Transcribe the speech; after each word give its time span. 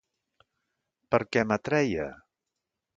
Per 1.15 1.21
què 1.37 1.45
m'atreia? 1.53 2.11